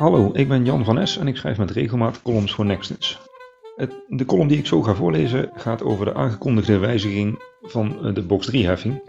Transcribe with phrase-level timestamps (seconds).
[0.00, 3.20] Hallo, ik ben Jan van Es en ik schrijf met regelmaat columns voor Nextens.
[4.08, 8.22] De column die ik zo ga voorlezen gaat over de aangekondigde wijziging van eh, de
[8.22, 9.02] box 3-heffing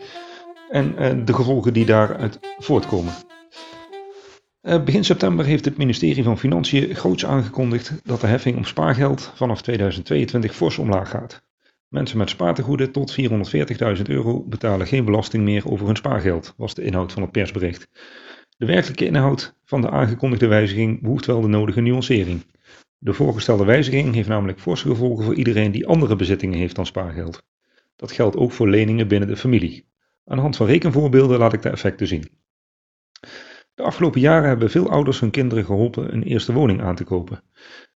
[0.70, 3.14] en eh, de gevolgen die daaruit voortkomen.
[4.62, 9.32] Eh, begin september heeft het ministerie van Financiën groots aangekondigd dat de heffing om spaargeld
[9.36, 11.44] vanaf 2022 fors omlaag gaat.
[11.88, 13.16] Mensen met spaartegoeden tot
[13.98, 17.88] 440.000 euro betalen geen belasting meer over hun spaargeld, was de inhoud van het persbericht.
[18.62, 22.46] De werkelijke inhoud van de aangekondigde wijziging behoeft wel de nodige nuancering.
[22.98, 27.44] De voorgestelde wijziging heeft namelijk forse gevolgen voor iedereen die andere bezittingen heeft dan spaargeld.
[27.96, 29.86] Dat geldt ook voor leningen binnen de familie.
[30.26, 32.30] Aan de hand van rekenvoorbeelden laat ik de effecten zien.
[33.74, 37.44] De afgelopen jaren hebben veel ouders hun kinderen geholpen een eerste woning aan te kopen.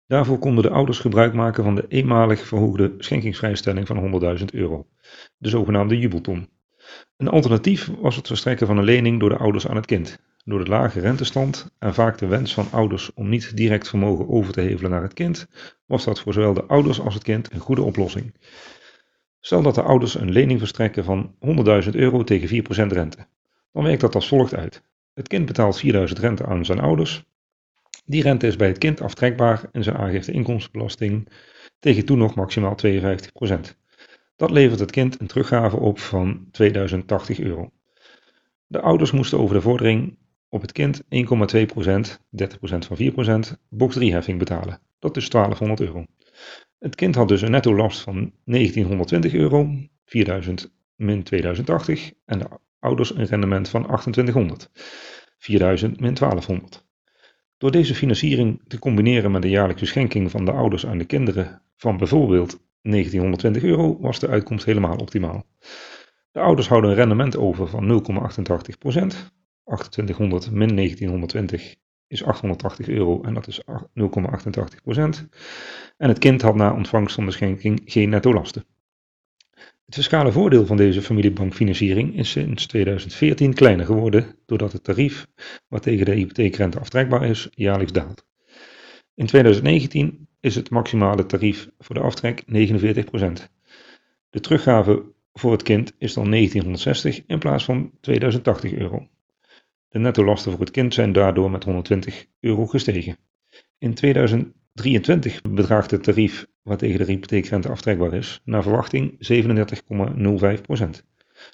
[0.06, 4.86] Daarvoor konden de ouders gebruik maken van de eenmalig verhoogde schenkingsvrijstelling van 100.000 euro,
[5.36, 6.48] de zogenaamde jubelton.
[7.16, 10.19] Een alternatief was het verstrekken van een lening door de ouders aan het kind.
[10.44, 14.52] Door de lage rentestand en vaak de wens van ouders om niet direct vermogen over
[14.52, 15.46] te hevelen naar het kind,
[15.86, 18.34] was dat voor zowel de ouders als het kind een goede oplossing.
[19.41, 21.34] Stel dat de ouders een lening verstrekken van
[21.84, 23.27] 100.000 euro tegen 4% rente.
[23.72, 24.82] Dan werkt dat als volgt uit.
[25.14, 27.24] Het kind betaalt 4.000 rente aan zijn ouders.
[28.04, 31.28] Die rente is bij het kind aftrekbaar in zijn aangifte inkomstenbelasting
[31.78, 33.76] tegen toen nog maximaal 52%.
[34.36, 37.70] Dat levert het kind een teruggave op van 2080 euro.
[38.66, 40.16] De ouders moesten over de vordering
[40.55, 42.97] op het kind 1,2%, 30% van
[43.50, 44.80] 4%, box 3 heffing betalen.
[44.98, 46.05] Dat is 1200 euro.
[46.78, 49.69] Het kind had dus een netto last van 1920 euro,
[50.05, 52.47] 4000 min 2080 en de
[52.78, 54.70] ouders een rendement van 2800,
[55.38, 56.84] 4000 min 1200.
[57.58, 61.62] Door deze financiering te combineren met de jaarlijkse schenking van de ouders aan de kinderen
[61.77, 65.47] van bijvoorbeeld 1920 euro was de uitkomst helemaal optimaal.
[66.30, 68.02] De ouders houden een rendement over van
[69.14, 69.32] 0,88%,
[69.64, 71.76] 2800 min 1920
[72.06, 73.68] is 880 euro en dat is 0,88%.
[75.96, 78.64] En het kind had na ontvangst van de schenking geen netto lasten.
[79.84, 85.26] Het fiscale voordeel van deze familiebankfinanciering is sinds 2014 kleiner geworden doordat het tarief
[85.69, 88.26] wat tegen de hypotheekrente aftrekbaar is jaarlijks daalt.
[89.14, 92.47] In 2019 is het maximale tarief voor de aftrek 49%.
[94.30, 99.08] De teruggave voor het kind is dan 1960 in plaats van 2080 euro.
[99.94, 103.16] De netto-lasten voor het kind zijn daardoor met 120 euro gestegen.
[103.78, 109.16] In 2023 bedraagt het tarief waartegen de hypotheekrente aftrekbaar is, naar verwachting 37,05%.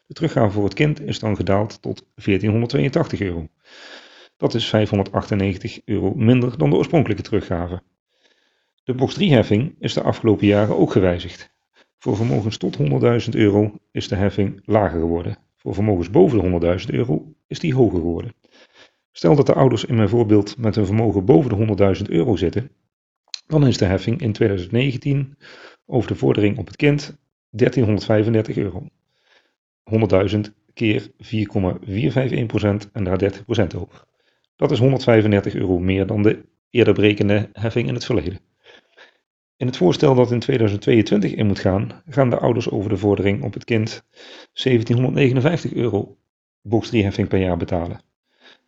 [0.07, 3.49] De teruggave voor het kind is dan gedaald tot 1482 euro.
[4.37, 7.83] Dat is 598 euro minder dan de oorspronkelijke teruggave.
[8.85, 11.53] De box 3-heffing is de afgelopen jaren ook gewijzigd.
[11.99, 12.87] Voor vermogens tot 100.000
[13.31, 15.50] euro is de heffing lager geworden.
[15.63, 18.35] Voor vermogens boven de 100.000 euro is die hoger geworden.
[19.13, 22.71] Stel dat de ouders in mijn voorbeeld met een vermogen boven de 100.000 euro zitten,
[23.47, 25.37] dan is de heffing in 2019
[25.87, 27.19] over de vordering op het kind
[27.51, 28.87] 1335 euro.
[30.31, 30.41] 100.000
[30.75, 31.11] keer 4,451%
[32.93, 34.05] en daar 30% over.
[34.57, 38.50] Dat is 135 euro meer dan de eerder berekende heffing in het verleden.
[39.61, 43.43] In het voorstel dat in 2022 in moet gaan, gaan de ouders over de vordering
[43.43, 44.05] op het kind
[44.53, 46.17] 1759 euro
[46.63, 48.01] box 3 heffing per jaar betalen.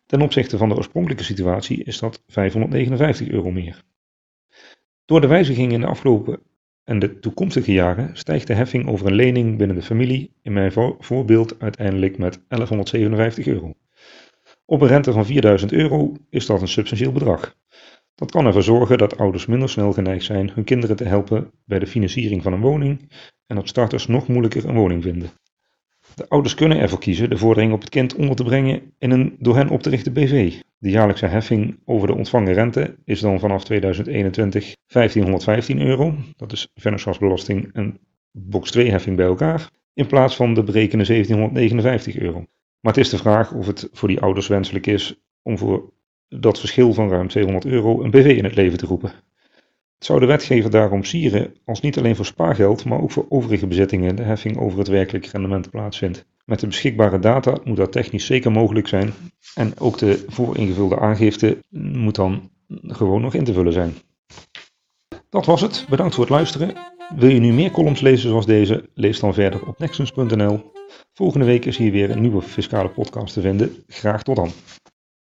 [0.05, 3.83] Ten opzichte van de oorspronkelijke situatie is dat 559 euro meer.
[5.05, 6.39] Door de wijzigingen in de afgelopen
[6.83, 10.71] en de toekomstige jaren stijgt de heffing over een lening binnen de familie in mijn
[10.99, 13.73] voorbeeld uiteindelijk met 1157 euro.
[14.65, 17.55] Op een rente van 4000 euro is dat een substantieel bedrag.
[18.15, 21.79] Dat kan ervoor zorgen dat ouders minder snel geneigd zijn hun kinderen te helpen bij
[21.79, 23.11] de financiering van een woning
[23.47, 25.31] en dat starters nog moeilijker een woning vinden.
[26.15, 29.35] De ouders kunnen ervoor kiezen de vordering op het kind onder te brengen in een
[29.39, 30.53] door hen op te richten BV.
[30.77, 36.67] De jaarlijkse heffing over de ontvangen rente is dan vanaf 2021 1515 euro, dat is
[36.75, 37.99] vennootschapsbelasting en
[38.31, 42.45] box 2 heffing bij elkaar, in plaats van de berekende 1759 euro.
[42.79, 45.93] Maar het is de vraag of het voor die ouders wenselijk is om voor
[46.39, 49.11] dat verschil van ruim 200 euro een BV in het leven te roepen.
[49.95, 53.67] Het zou de wetgever daarom sieren als niet alleen voor spaargeld, maar ook voor overige
[53.67, 56.25] bezittingen de heffing over het werkelijk rendement plaatsvindt.
[56.45, 59.13] Met de beschikbare data moet dat technisch zeker mogelijk zijn
[59.55, 62.49] en ook de vooringevulde aangifte moet dan
[62.81, 63.93] gewoon nog in te vullen zijn.
[65.29, 65.85] Dat was het.
[65.89, 66.73] Bedankt voor het luisteren.
[67.15, 68.89] Wil je nu meer columns lezen zoals deze?
[68.93, 70.71] Lees dan verder op nexus.nl.
[71.13, 73.75] Volgende week is hier weer een nieuwe fiscale podcast te vinden.
[73.87, 74.49] Graag tot dan.